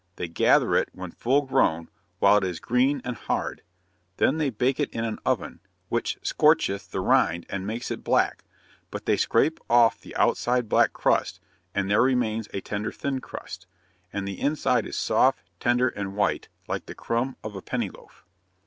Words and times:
They 0.15 0.27
gather 0.27 0.73
it, 0.75 0.89
when 0.93 1.11
full 1.11 1.43
grown, 1.43 1.87
while 2.17 2.37
it 2.37 2.43
is 2.43 2.59
green 2.59 3.03
and 3.05 3.15
hard; 3.15 3.61
then 4.17 4.39
they 4.39 4.49
bake 4.49 4.79
it 4.79 4.89
in 4.89 5.05
an 5.05 5.19
oven, 5.27 5.59
which 5.89 6.17
scorcheth 6.23 6.89
the 6.89 7.01
rind 7.01 7.45
and 7.51 7.67
makes 7.67 7.91
it 7.91 8.03
black, 8.03 8.43
but 8.89 9.05
they 9.05 9.15
scrape 9.15 9.59
off 9.69 9.99
the 10.01 10.15
outside 10.15 10.67
black 10.67 10.91
crust, 10.91 11.39
and 11.75 11.87
there 11.87 12.01
remains 12.01 12.47
a 12.51 12.61
tender 12.61 12.91
thin 12.91 13.19
crust; 13.21 13.67
and 14.11 14.27
the 14.27 14.41
inside 14.41 14.87
is 14.87 14.97
soft, 14.97 15.43
tender, 15.59 15.89
and 15.89 16.15
white, 16.15 16.49
like 16.67 16.87
the 16.87 16.95
crumb 16.95 17.35
of 17.43 17.55
a 17.55 17.61
penny 17.61 17.91
loaf. 17.91 18.25